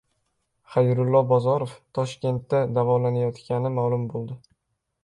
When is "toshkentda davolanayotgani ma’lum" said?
1.99-4.11